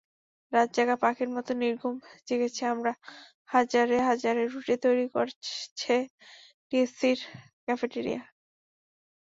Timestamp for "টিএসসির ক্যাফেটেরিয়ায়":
6.69-8.25